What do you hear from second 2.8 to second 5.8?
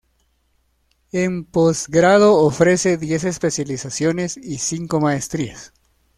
diez especializaciones y cinco maestrías.